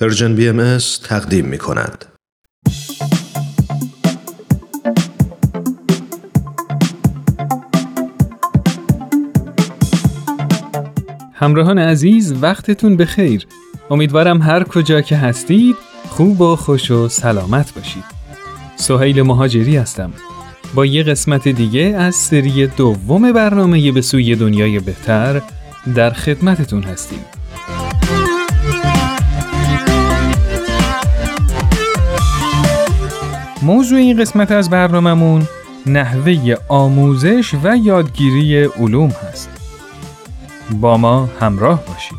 پرژن 0.00 0.34
بی 0.34 0.48
ام 0.48 0.78
تقدیم 1.04 1.44
می 1.44 1.58
کند. 1.58 2.04
همراهان 11.34 11.78
عزیز 11.78 12.34
وقتتون 12.42 12.96
بخیر. 12.96 13.46
امیدوارم 13.90 14.42
هر 14.42 14.64
کجا 14.64 15.00
که 15.00 15.16
هستید 15.16 15.76
خوب 16.08 16.40
و 16.40 16.56
خوش 16.56 16.90
و 16.90 17.08
سلامت 17.08 17.74
باشید. 17.74 18.04
سهیل 18.76 19.22
مهاجری 19.22 19.76
هستم. 19.76 20.12
با 20.74 20.86
یه 20.86 21.02
قسمت 21.02 21.48
دیگه 21.48 21.80
از 21.80 22.14
سری 22.14 22.66
دوم 22.66 23.32
برنامه 23.32 23.92
به 23.92 24.00
سوی 24.00 24.36
دنیای 24.36 24.78
بهتر 24.78 25.42
در 25.94 26.10
خدمتتون 26.10 26.82
هستیم. 26.82 27.37
موضوع 33.68 33.98
این 33.98 34.20
قسمت 34.20 34.52
از 34.52 34.70
برنامهمون 34.70 35.42
نحوه 35.86 36.54
آموزش 36.68 37.54
و 37.64 37.76
یادگیری 37.76 38.64
علوم 38.64 39.08
هست. 39.08 39.50
با 40.80 40.96
ما 40.96 41.28
همراه 41.40 41.82
باشید. 41.86 42.18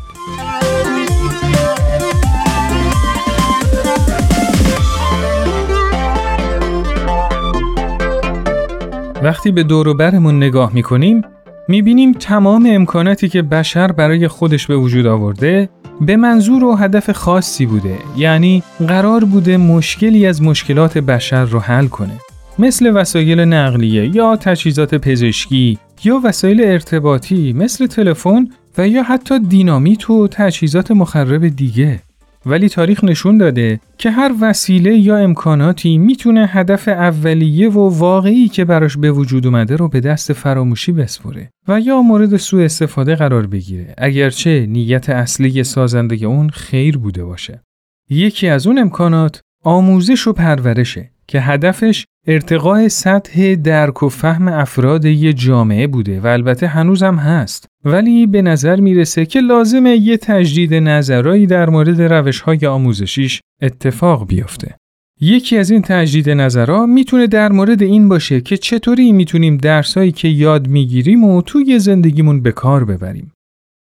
وقتی 9.22 9.50
به 9.50 9.62
دور 9.62 9.88
و 9.88 9.94
برمون 9.94 10.36
نگاه 10.36 10.70
می‌کنیم 10.74 11.22
می‌بینیم 11.70 12.12
تمام 12.12 12.66
امکاناتی 12.68 13.28
که 13.28 13.42
بشر 13.42 13.92
برای 13.92 14.28
خودش 14.28 14.66
به 14.66 14.76
وجود 14.76 15.06
آورده 15.06 15.68
به 16.00 16.16
منظور 16.16 16.64
و 16.64 16.74
هدف 16.74 17.10
خاصی 17.10 17.66
بوده. 17.66 17.94
یعنی 18.16 18.62
قرار 18.88 19.24
بوده 19.24 19.56
مشکلی 19.56 20.26
از 20.26 20.42
مشکلات 20.42 20.98
بشر 20.98 21.44
رو 21.44 21.58
حل 21.58 21.86
کنه. 21.86 22.20
مثل 22.58 22.96
وسایل 22.96 23.40
نقلیه 23.40 24.16
یا 24.16 24.36
تجهیزات 24.36 24.94
پزشکی 24.94 25.78
یا 26.04 26.20
وسایل 26.24 26.60
ارتباطی 26.64 27.52
مثل 27.52 27.86
تلفن 27.86 28.48
و 28.78 28.88
یا 28.88 29.02
حتی 29.02 29.38
دینامیت 29.38 30.10
و 30.10 30.28
تجهیزات 30.28 30.90
مخرب 30.90 31.48
دیگه. 31.48 32.00
ولی 32.46 32.68
تاریخ 32.68 33.04
نشون 33.04 33.38
داده 33.38 33.80
که 33.98 34.10
هر 34.10 34.34
وسیله 34.40 34.96
یا 34.96 35.16
امکاناتی 35.16 35.98
می‌تونه 35.98 36.46
هدف 36.46 36.88
اولیه 36.88 37.70
و 37.70 37.98
واقعی 37.98 38.48
که 38.48 38.64
براش 38.64 38.96
به 38.96 39.12
وجود 39.12 39.46
اومده 39.46 39.76
رو 39.76 39.88
به 39.88 40.00
دست 40.00 40.32
فراموشی 40.32 40.92
بسپره 40.92 41.50
و 41.68 41.80
یا 41.80 42.02
مورد 42.02 42.36
سوء 42.36 42.64
استفاده 42.64 43.14
قرار 43.14 43.46
بگیره 43.46 43.94
اگرچه 43.98 44.66
نیت 44.68 45.10
اصلی 45.10 45.64
سازنده 45.64 46.26
اون 46.26 46.48
خیر 46.50 46.98
بوده 46.98 47.24
باشه. 47.24 47.62
یکی 48.10 48.48
از 48.48 48.66
اون 48.66 48.78
امکانات 48.78 49.40
آموزش 49.64 50.26
و 50.26 50.32
پرورشه 50.32 51.10
که 51.30 51.40
هدفش 51.40 52.06
ارتقاء 52.26 52.88
سطح 52.88 53.54
درک 53.54 54.02
و 54.02 54.08
فهم 54.08 54.48
افراد 54.48 55.04
یه 55.04 55.32
جامعه 55.32 55.86
بوده 55.86 56.20
و 56.20 56.26
البته 56.26 56.66
هنوزم 56.66 57.14
هست 57.14 57.66
ولی 57.84 58.26
به 58.26 58.42
نظر 58.42 58.80
می‌رسه 58.80 59.26
که 59.26 59.40
لازمه 59.40 59.96
یه 59.96 60.16
تجدید 60.16 60.74
نظرایی 60.74 61.46
در 61.46 61.68
مورد 61.70 62.02
روش 62.02 62.40
های 62.40 62.66
آموزشیش 62.66 63.40
اتفاق 63.62 64.26
بیفته. 64.26 64.74
یکی 65.20 65.58
از 65.58 65.70
این 65.70 65.82
تجدید 65.82 66.30
نظرها 66.30 66.86
می‌تونه 66.86 67.26
در 67.26 67.52
مورد 67.52 67.82
این 67.82 68.08
باشه 68.08 68.40
که 68.40 68.56
چطوری 68.56 69.12
می‌تونیم 69.12 69.56
درسایی 69.56 70.12
که 70.12 70.28
یاد 70.28 70.68
می‌گیریم 70.68 71.24
و 71.24 71.42
توی 71.42 71.78
زندگیمون 71.78 72.42
به 72.42 72.52
کار 72.52 72.84
ببریم. 72.84 73.32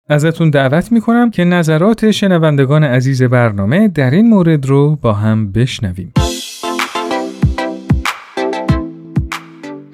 ازتون 0.08 0.50
دعوت 0.50 0.92
می‌کنم 0.92 1.30
که 1.30 1.44
نظرات 1.44 2.10
شنوندگان 2.10 2.84
عزیز 2.84 3.22
برنامه 3.22 3.88
در 3.88 4.10
این 4.10 4.28
مورد 4.28 4.66
رو 4.66 4.96
با 4.96 5.12
هم 5.12 5.52
بشنویم. 5.52 6.12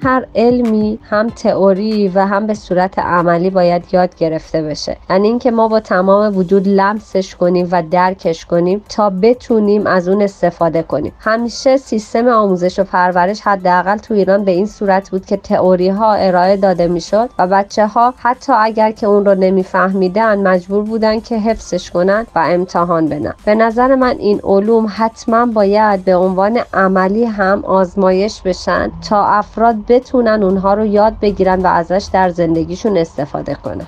هر 0.03 0.25
علمی 0.35 0.99
هم 1.09 1.29
تئوری 1.29 2.07
و 2.07 2.25
هم 2.25 2.47
به 2.47 2.53
صورت 2.53 2.99
عملی 2.99 3.49
باید 3.49 3.83
یاد 3.91 4.15
گرفته 4.15 4.61
بشه. 4.61 4.97
یعنی 5.09 5.27
اینکه 5.27 5.51
ما 5.51 5.67
با 5.67 5.79
تمام 5.79 6.37
وجود 6.37 6.67
لمسش 6.67 7.35
کنیم 7.35 7.67
و 7.71 7.83
درکش 7.91 8.45
کنیم 8.45 8.81
تا 8.89 9.09
بتونیم 9.09 9.87
از 9.87 10.07
اون 10.07 10.21
استفاده 10.21 10.83
کنیم. 10.83 11.13
همیشه 11.19 11.77
سیستم 11.77 12.27
آموزش 12.27 12.79
و 12.79 12.83
پرورش 12.83 13.41
حداقل 13.41 13.97
تو 13.97 14.13
ایران 14.13 14.45
به 14.45 14.51
این 14.51 14.65
صورت 14.65 15.09
بود 15.09 15.25
که 15.25 15.37
تئوری 15.37 15.89
ها 15.89 16.13
ارائه 16.13 16.57
داده 16.57 16.87
می‌شد 16.87 17.29
و 17.39 17.47
بچه 17.47 17.87
ها 17.87 18.13
حتی 18.17 18.53
اگر 18.55 18.91
که 18.91 19.07
اون 19.07 19.25
رو 19.25 19.35
نمیفهمیدن 19.35 20.47
مجبور 20.47 20.83
بودن 20.83 21.19
که 21.19 21.37
حفظش 21.37 21.91
کنن 21.91 22.25
و 22.35 22.39
امتحان 22.45 23.05
بدن. 23.05 23.33
به 23.45 23.55
نظر 23.55 23.95
من 23.95 24.15
این 24.19 24.39
علوم 24.43 24.87
حتما 24.89 25.45
باید 25.45 26.05
به 26.05 26.15
عنوان 26.15 26.59
عملی 26.73 27.25
هم 27.25 27.65
آزمایش 27.65 28.41
بشن 28.41 28.91
تا 29.09 29.25
افراد 29.25 29.90
بتونن 29.91 30.43
اونها 30.43 30.73
رو 30.73 30.85
یاد 30.85 31.19
بگیرن 31.21 31.61
و 31.61 31.67
ازش 31.67 32.07
در 32.13 32.29
زندگیشون 32.29 32.97
استفاده 32.97 33.55
کنن. 33.55 33.87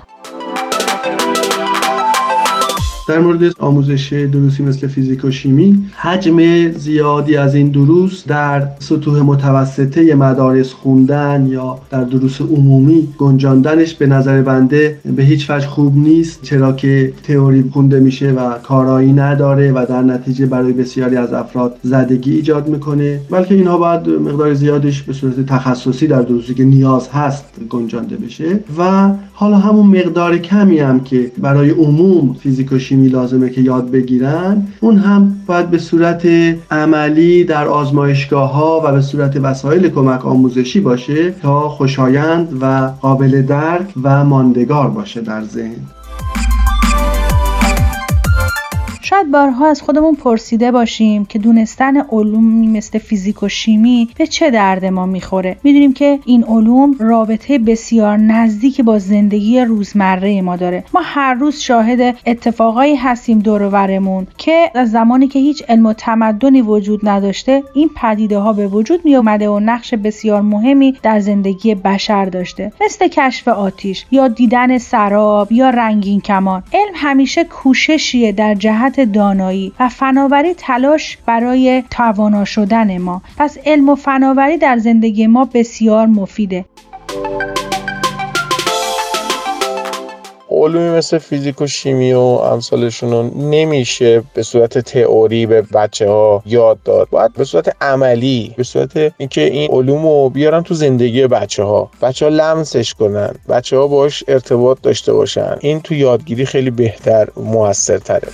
در 3.08 3.20
مورد 3.20 3.60
آموزش 3.60 4.14
دروسی 4.14 4.64
مثل 4.64 4.88
فیزیک 4.88 5.26
و 5.26 5.32
شیمی 5.32 5.86
حجم 5.96 6.70
زیادی 6.72 7.38
از 7.38 7.56
این 7.56 7.70
دروس 7.70 8.24
در 8.28 8.68
سطوح 8.80 9.22
متوسطه 9.22 10.16
مدارس 10.16 10.74
خوندن 10.74 11.48
یا 11.50 11.80
در 11.90 12.04
دروس 12.04 12.42
عمومی 12.42 13.08
گنجاندنش 13.18 13.94
به 13.94 14.08
نظر 14.08 14.42
بنده 14.42 15.00
به 15.16 15.24
هیچ 15.24 15.50
وجه 15.50 15.68
خوب 15.68 15.98
نیست 15.98 16.42
چرا 16.42 16.74
که 16.74 17.14
تئوری 17.24 17.70
خونده 17.74 18.00
میشه 18.00 18.32
و 18.32 18.58
کارایی 18.64 19.14
نداره 19.14 19.72
و 19.72 19.86
در 19.90 20.02
نتیجه 20.02 20.46
برای 20.46 20.74
بسیاری 20.74 21.16
از 21.16 21.34
افراد 21.34 21.76
زدگی 21.84 22.36
ایجاد 22.36 22.68
می‌کنه. 22.68 23.20
بلکه 23.32 23.56
اینها 23.56 23.78
باید 23.78 24.10
مقدار 24.10 24.54
زیادش 24.54 25.02
به 25.04 25.14
صورت 25.14 25.46
تخصصی 25.46 26.08
در 26.08 26.22
دروسی 26.22 26.54
که 26.54 26.64
نیاز 26.64 27.10
هست 27.10 27.46
گنجانده 27.70 28.16
بشه 28.16 28.60
و 28.78 29.12
حالا 29.36 29.58
همون 29.58 29.86
مقدار 29.88 30.38
کمی 30.38 30.80
هم 30.80 31.00
که 31.00 31.32
برای 31.38 31.70
عموم 31.70 32.34
فیزیک 32.34 32.72
و 32.72 32.80
شیمی 32.80 33.08
لازمه 33.10 33.50
که 33.50 33.62
یاد 33.62 33.92
بگیرن 33.92 34.68
اون 34.82 34.98
هم 34.98 35.36
باید 35.48 35.70
به 35.70 35.78
صورت 35.78 36.28
عملی 36.72 37.44
در 37.44 37.68
آزمایشگاه 37.68 38.54
ها 38.54 38.82
و 38.86 38.92
به 38.92 39.02
صورت 39.02 39.38
وسایل 39.38 39.90
کمک 39.90 40.26
آموزشی 40.26 40.80
باشه 40.80 41.32
تا 41.32 41.70
خوشایند 41.70 42.58
و 42.62 42.92
قابل 43.02 43.42
درک 43.42 43.94
و 44.04 44.26
ماندگار 44.26 44.90
باشه 44.90 45.22
در 45.22 45.44
ذهن. 45.44 46.03
شاید 49.14 49.32
بارها 49.32 49.68
از 49.68 49.82
خودمون 49.82 50.16
پرسیده 50.16 50.72
باشیم 50.72 51.26
که 51.26 51.40
دونستن 51.40 51.98
علومی 51.98 52.68
مثل 52.68 53.00
فیزیک 53.00 53.44
و 53.44 53.48
شیمی 53.48 54.10
به 54.18 54.28
چه 54.28 54.50
درد 54.50 54.86
ما 54.86 55.06
می‌خوره. 55.06 55.58
می‌دونیم 55.64 55.94
که 55.94 56.20
این 56.26 56.44
علوم 56.44 56.96
رابطه 57.00 57.58
بسیار 57.58 58.18
نزدیکی 58.18 58.84
با 58.84 59.00
زندگی 59.00 59.60
روزمره 59.60 60.42
ما 60.42 60.56
داره. 60.56 60.84
ما 60.94 61.02
هر 61.04 61.34
روز 61.34 61.60
شاهد 61.60 62.16
اتفاقایی 62.26 62.96
هستیم 62.96 63.40
دور 63.40 63.92
که 64.38 64.72
از 64.76 64.92
زمانی 64.92 65.28
که 65.28 65.40
هیچ 65.40 65.64
علم 65.70 65.86
و 65.86 65.94
تمدنی 65.94 66.62
وجود 66.62 67.10
نداشته 67.10 67.64
این 67.74 67.90
پدیده 67.96 68.38
ها 68.38 68.54
به 68.54 68.68
وجود 68.68 69.06
می 69.06 69.16
اومده 69.16 69.50
و 69.50 69.60
نقش 69.60 69.94
بسیار 69.94 70.42
مهمی 70.42 70.98
در 71.04 71.20
زندگی 71.20 71.76
بشر 71.76 72.26
داشته. 72.26 72.72
مثل 72.86 73.08
کشف 73.08 73.48
آتیش 73.48 74.06
یا 74.12 74.28
دیدن 74.28 74.78
سراب 74.78 75.52
یا 75.52 75.70
رنگین 75.70 76.22
کمان. 76.22 76.64
علم 76.74 76.94
همیشه 76.96 77.44
کوششیه 77.44 78.32
در 78.32 78.56
جهت 78.56 79.03
دانایی 79.06 79.74
و 79.80 79.90
فناوری 79.90 80.54
تلاش 80.54 81.18
برای 81.26 81.84
توانا 81.92 82.46
شدن 82.46 82.98
ما. 82.98 83.22
پس 83.38 83.58
علم 83.66 83.90
و 83.90 83.96
فناوری 83.96 84.58
در 84.58 84.78
زندگی 84.78 85.28
ما 85.28 85.50
بسیار 85.54 86.08
مفیده. 86.08 86.66
علومی 90.64 90.90
مثل 90.90 91.18
فیزیک 91.18 91.62
و 91.62 91.68
شیمی 91.68 92.14
و 92.14 92.20
امثالشون 92.20 93.12
رو 93.12 93.24
نمیشه 93.50 94.24
به 94.34 94.44
صورت 94.44 94.78
تئوری 94.78 95.46
به 95.46 95.62
بچه 95.62 96.10
ها 96.10 96.44
یاد 96.46 96.84
داد. 96.84 97.08
باید 97.10 97.34
به 97.34 97.44
صورت 97.44 97.76
عملی 97.82 98.54
به 98.58 98.64
صورت 98.64 99.14
اینکه 99.18 99.42
این 99.42 99.72
علوم 99.72 100.04
رو 100.04 100.30
بیارن 100.30 100.64
تو 100.64 100.74
زندگی 100.74 101.28
بچه 101.28 101.64
ها 101.64 101.90
بچه 102.02 102.26
ها 102.26 102.32
لمسش 102.32 102.94
کنن. 102.94 103.36
بچه 103.50 103.78
ها 103.78 103.88
باش 103.88 104.24
ارتباط 104.28 104.78
داشته 104.82 105.14
باشن. 105.14 105.56
این 105.60 105.82
تو 105.82 105.94
یادگیری 105.94 106.46
خیلی 106.46 106.72
بهتر 106.72 107.28
موثرتره. 107.38 108.28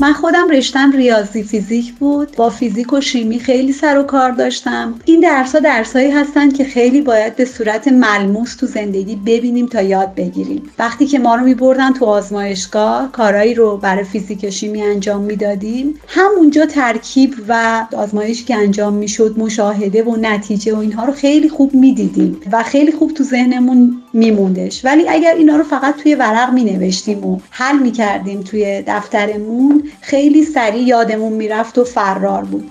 من 0.00 0.12
خودم 0.12 0.48
رشتم 0.48 0.92
ریاضی 0.92 1.42
فیزیک 1.42 1.94
بود. 1.94 2.36
با 2.36 2.50
فیزیک 2.50 2.92
و 2.92 3.00
شیمی 3.00 3.38
خیلی 3.38 3.72
سر 3.72 3.98
و 3.98 4.02
کار 4.02 4.30
داشتم. 4.30 4.94
این 5.04 5.20
درس 5.20 5.54
ها 5.54 5.60
درس 5.60 5.96
هایی 5.96 6.10
هستن 6.10 6.50
که 6.50 6.64
خیلی 6.64 7.00
باید 7.00 7.36
به 7.36 7.44
صورت 7.44 7.88
ملموس 7.88 8.56
تو 8.56 8.66
زندگی 8.66 9.16
ببینیم 9.16 9.66
تا 9.66 9.82
یاد 9.82 10.14
بگیریم. 10.14 10.62
وقتی 10.78 11.06
که 11.06 11.18
ما 11.18 11.34
رو 11.34 11.44
میبردن 11.44 11.92
تو 11.92 12.04
آزمایشگاه 12.04 13.12
کارایی 13.12 13.54
رو 13.54 13.76
برای 13.76 14.04
فیزیک 14.04 14.44
و 14.48 14.50
شیمی 14.50 14.82
انجام 14.82 15.22
می‌دادیم. 15.22 15.94
همونجا 16.08 16.66
ترکیب 16.66 17.34
و 17.48 17.86
آزمایشی 17.96 18.44
که 18.44 18.56
انجام 18.56 18.94
می‌شد 18.94 19.34
مشاهده 19.38 20.02
و 20.02 20.16
نتیجه 20.16 20.74
و 20.74 20.78
اینها 20.78 21.04
رو 21.04 21.12
خیلی 21.12 21.48
خوب 21.48 21.74
می‌دیدیم. 21.74 22.40
و 22.52 22.62
خیلی 22.62 22.92
خوب 22.92 23.14
تو 23.14 23.24
ذهنمون 23.24 24.00
میموندش. 24.14 24.84
ولی 24.84 25.08
اگر 25.08 25.34
اینا 25.38 25.56
رو 25.56 25.62
فقط 25.64 25.96
توی 26.02 26.14
ورق 26.14 26.52
می 26.52 26.64
نوشتیم 26.64 27.24
و 27.24 27.40
حل 27.50 27.78
می 27.78 27.92
کردیم 27.92 28.40
توی 28.40 28.82
دفترمون 28.86 29.82
خیلی 30.00 30.44
سریع 30.44 30.82
یادمون 30.82 31.32
می‌رفت 31.32 31.78
و 31.78 31.84
فرار 31.84 32.44
بود. 32.44 32.70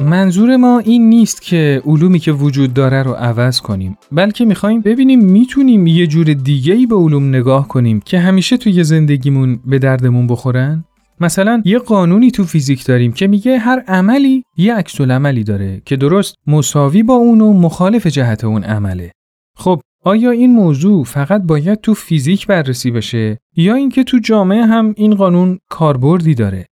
منظور 0.00 0.56
ما 0.56 0.78
این 0.78 1.08
نیست 1.08 1.42
که 1.42 1.82
علومی 1.86 2.18
که 2.18 2.32
وجود 2.32 2.74
داره 2.74 3.02
رو 3.02 3.12
عوض 3.12 3.60
کنیم 3.60 3.98
بلکه 4.12 4.44
می‌خوایم 4.44 4.80
ببینیم 4.80 5.24
می‌تونیم 5.24 5.86
یه 5.86 6.06
جور 6.06 6.26
دیگه 6.32 6.74
ای 6.74 6.86
به 6.86 6.96
علوم 6.96 7.28
نگاه 7.28 7.68
کنیم 7.68 8.00
که 8.00 8.18
همیشه 8.18 8.56
توی 8.56 8.84
زندگیمون 8.84 9.60
به 9.66 9.78
دردمون 9.78 10.26
بخورن؟ 10.26 10.84
مثلا 11.20 11.62
یه 11.64 11.78
قانونی 11.78 12.30
تو 12.30 12.44
فیزیک 12.44 12.84
داریم 12.84 13.12
که 13.12 13.26
میگه 13.26 13.58
هر 13.58 13.84
عملی 13.88 14.44
یه 14.56 14.74
عکس 14.74 15.00
عملی 15.00 15.44
داره 15.44 15.82
که 15.84 15.96
درست 15.96 16.34
مساوی 16.46 17.02
با 17.02 17.14
اون 17.14 17.40
و 17.40 17.52
مخالف 17.52 18.06
جهت 18.06 18.44
اون 18.44 18.64
عمله. 18.64 19.10
خب 19.56 19.80
آیا 20.04 20.30
این 20.30 20.52
موضوع 20.52 21.04
فقط 21.04 21.42
باید 21.42 21.80
تو 21.80 21.94
فیزیک 21.94 22.46
بررسی 22.46 22.90
بشه 22.90 23.38
یا 23.56 23.74
اینکه 23.74 24.04
تو 24.04 24.18
جامعه 24.18 24.66
هم 24.66 24.94
این 24.96 25.14
قانون 25.14 25.58
کاربردی 25.70 26.34
داره؟ 26.34 26.66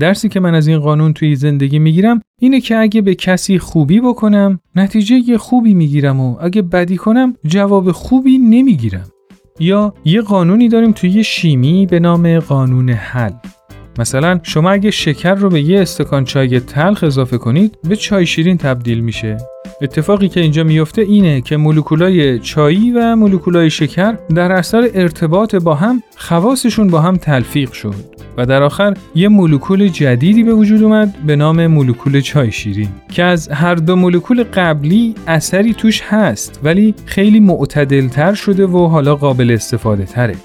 درسی 0.00 0.28
که 0.28 0.40
من 0.40 0.54
از 0.54 0.66
این 0.66 0.78
قانون 0.78 1.12
توی 1.12 1.36
زندگی 1.36 1.78
می‌گیرم 1.78 2.20
اینه 2.40 2.60
که 2.60 2.76
اگه 2.76 3.02
به 3.02 3.14
کسی 3.14 3.58
خوبی 3.58 4.00
بکنم 4.00 4.60
نتیجه 4.76 5.38
خوبی 5.38 5.74
می‌گیرم 5.74 6.20
و 6.20 6.36
اگه 6.40 6.62
بدی 6.62 6.96
کنم 6.96 7.36
جواب 7.46 7.92
خوبی 7.92 8.38
نمی‌گیرم. 8.38 9.06
یا 9.60 9.94
یه 10.04 10.20
قانونی 10.20 10.68
داریم 10.68 10.92
توی 10.92 11.24
شیمی 11.24 11.86
به 11.86 12.00
نام 12.00 12.38
قانون 12.38 12.90
حل. 12.90 13.32
مثلا 13.98 14.40
شما 14.42 14.70
اگه 14.70 14.90
شکر 14.90 15.34
رو 15.34 15.48
به 15.48 15.60
یه 15.60 15.80
استکان 15.80 16.24
چای 16.24 16.60
تلخ 16.60 17.04
اضافه 17.04 17.38
کنید 17.38 17.78
به 17.88 17.96
چای 17.96 18.26
شیرین 18.26 18.58
تبدیل 18.58 19.00
میشه. 19.00 19.36
اتفاقی 19.82 20.28
که 20.28 20.40
اینجا 20.40 20.64
میفته 20.64 21.02
اینه 21.02 21.40
که 21.40 21.56
مولکولای 21.56 22.38
چایی 22.38 22.92
و 22.92 23.16
مولکولای 23.16 23.70
شکر 23.70 24.12
در 24.34 24.52
اثر 24.52 24.90
ارتباط 24.94 25.54
با 25.54 25.74
هم 25.74 26.02
خواصشون 26.16 26.88
با 26.88 27.00
هم 27.00 27.16
تلفیق 27.16 27.72
شد 27.72 27.94
و 28.36 28.46
در 28.46 28.62
آخر 28.62 28.94
یه 29.14 29.28
مولکول 29.28 29.88
جدیدی 29.88 30.42
به 30.42 30.54
وجود 30.54 30.82
اومد 30.82 31.14
به 31.26 31.36
نام 31.36 31.66
مولکول 31.66 32.20
چای 32.20 32.52
شیرین 32.52 32.88
که 33.08 33.22
از 33.22 33.48
هر 33.48 33.74
دو 33.74 33.96
مولکول 33.96 34.42
قبلی 34.42 35.14
اثری 35.26 35.74
توش 35.74 36.02
هست 36.02 36.60
ولی 36.62 36.94
خیلی 37.06 37.40
معتدلتر 37.40 38.34
شده 38.34 38.66
و 38.66 38.86
حالا 38.86 39.16
قابل 39.16 39.50
استفاده 39.50 40.04
تره. 40.04 40.36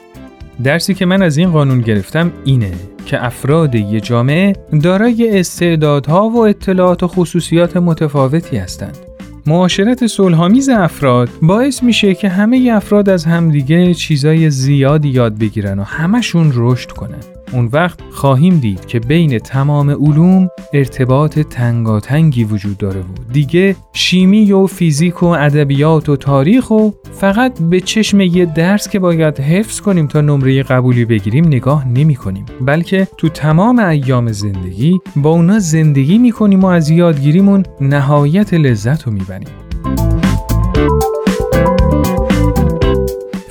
درسی 0.63 0.93
که 0.93 1.05
من 1.05 1.21
از 1.21 1.37
این 1.37 1.51
قانون 1.51 1.81
گرفتم 1.81 2.31
اینه. 2.45 2.96
که 3.07 3.25
افراد 3.25 3.75
یه 3.75 3.99
جامعه 3.99 4.53
دارای 4.83 5.39
استعدادها 5.39 6.29
و 6.29 6.37
اطلاعات 6.47 7.03
و 7.03 7.07
خصوصیات 7.07 7.77
متفاوتی 7.77 8.57
هستند. 8.57 8.97
معاشرت 9.45 10.07
صلحآمیز 10.07 10.69
افراد 10.69 11.29
باعث 11.41 11.83
میشه 11.83 12.15
که 12.15 12.29
همه 12.29 12.71
افراد 12.73 13.09
از 13.09 13.25
همدیگه 13.25 13.93
چیزای 13.93 14.49
زیادی 14.49 15.09
یاد 15.09 15.37
بگیرن 15.37 15.79
و 15.79 15.83
همشون 15.83 16.51
رشد 16.55 16.91
کنن. 16.91 17.36
اون 17.53 17.69
وقت 17.73 17.99
خواهیم 18.11 18.59
دید 18.59 18.85
که 18.85 18.99
بین 18.99 19.39
تمام 19.39 19.89
علوم 19.89 20.49
ارتباط 20.73 21.39
تنگاتنگی 21.39 22.43
وجود 22.43 22.77
داره 22.77 22.99
و 22.99 23.03
دیگه 23.33 23.75
شیمی 23.93 24.51
و 24.51 24.67
فیزیک 24.67 25.23
و 25.23 25.25
ادبیات 25.25 26.09
و 26.09 26.15
تاریخ 26.15 26.71
و 26.71 26.89
فقط 27.11 27.61
به 27.61 27.79
چشم 27.79 28.21
یه 28.21 28.45
درس 28.45 28.89
که 28.89 28.99
باید 28.99 29.39
حفظ 29.39 29.79
کنیم 29.79 30.07
تا 30.07 30.21
نمره 30.21 30.63
قبولی 30.63 31.05
بگیریم 31.05 31.47
نگاه 31.47 31.87
نمی 31.87 32.15
کنیم. 32.15 32.45
بلکه 32.61 33.07
تو 33.17 33.29
تمام 33.29 33.79
ایام 33.79 34.31
زندگی 34.31 34.99
با 35.15 35.29
اونا 35.29 35.59
زندگی 35.59 36.17
می 36.17 36.31
کنیم 36.31 36.63
و 36.63 36.65
از 36.65 36.89
یادگیریمون 36.89 37.63
نهایت 37.81 38.53
لذت 38.53 39.03
رو 39.03 39.11
می‌بریم 39.11 39.66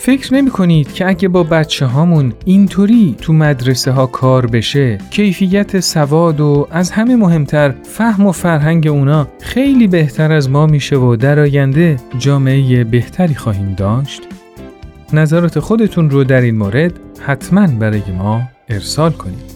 فکر 0.07 0.35
نمی 0.35 0.51
کنید 0.51 0.93
که 0.93 1.09
اگه 1.09 1.29
با 1.29 1.43
بچه 1.43 1.87
هامون 1.87 2.33
اینطوری 2.45 3.17
تو 3.21 3.33
مدرسه 3.33 3.91
ها 3.91 4.07
کار 4.07 4.47
بشه 4.47 4.99
کیفیت 5.11 5.81
سواد 5.81 6.41
و 6.41 6.69
از 6.71 6.91
همه 6.91 7.17
مهمتر 7.17 7.75
فهم 7.83 8.27
و 8.27 8.33
فرهنگ 8.33 8.87
اونا 8.87 9.29
خیلی 9.41 9.87
بهتر 9.87 10.33
از 10.33 10.51
ما 10.51 10.67
میشه 10.67 10.97
و 10.97 11.17
در 11.17 11.41
آینده 11.41 11.97
جامعه 12.19 12.85
بهتری 12.85 13.35
خواهیم 13.35 13.75
داشت؟ 13.75 14.23
نظرات 15.13 15.59
خودتون 15.59 16.11
رو 16.11 16.25
در 16.25 16.41
این 16.41 16.57
مورد 16.57 16.93
حتما 17.21 17.67
برای 17.67 18.13
ما 18.19 18.43
ارسال 18.69 19.13
کنید. 19.13 19.56